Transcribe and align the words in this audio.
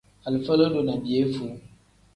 Alifa 0.25 0.55
lodo 0.57 0.79
ni 0.83 0.95
piyefuu. 1.01 1.53